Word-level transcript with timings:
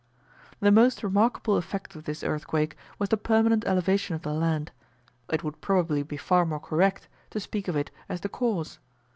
The 0.61 0.71
most 0.71 1.03
remarkable 1.03 1.57
effect 1.57 1.95
of 1.95 2.05
this 2.05 2.23
earthquake 2.23 2.75
was 2.97 3.09
the 3.09 3.17
permanent 3.17 3.65
elevation 3.67 4.15
of 4.15 4.23
the 4.23 4.33
land, 4.33 4.71
it 5.29 5.43
would 5.43 5.61
probably 5.61 6.01
be 6.01 6.17
far 6.17 6.43
more 6.43 6.59
correct 6.59 7.07
to 7.29 7.39
speak 7.39 7.67
of 7.67 7.75
it 7.75 7.91
as 8.09 8.21
the 8.21 8.29
cause. 8.29 8.79